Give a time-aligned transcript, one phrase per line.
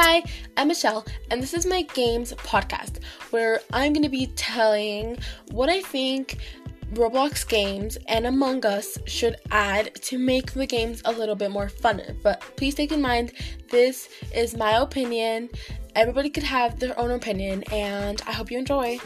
[0.00, 0.22] Hi,
[0.56, 5.18] I'm Michelle, and this is my games podcast where I'm going to be telling
[5.50, 6.38] what I think
[6.92, 11.66] Roblox games and Among Us should add to make the games a little bit more
[11.66, 12.14] funner.
[12.22, 13.32] But please take in mind,
[13.72, 15.48] this is my opinion.
[15.96, 19.00] Everybody could have their own opinion, and I hope you enjoy.